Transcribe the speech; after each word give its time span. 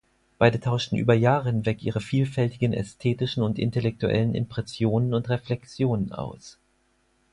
Beide 0.39 0.59
tauschten 0.59 0.95
über 0.97 1.13
Jahre 1.13 1.49
hinweg 1.51 1.83
ihre 1.83 2.01
vielfältigen 2.01 2.73
ästhetischen 2.73 3.43
und 3.43 3.59
intellektuellen 3.59 4.33
Impressionen 4.33 5.13
und 5.13 5.29
Reflexionen 5.29 6.11
aus. 6.11 6.57